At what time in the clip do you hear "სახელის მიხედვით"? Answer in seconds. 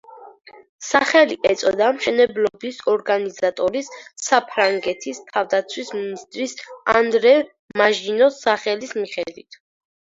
8.49-9.63